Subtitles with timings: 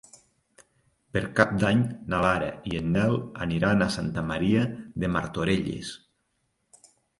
[1.17, 4.67] Per Cap d'Any na Lara i en Nel aniran a Santa Maria
[5.05, 5.95] de Martorelles.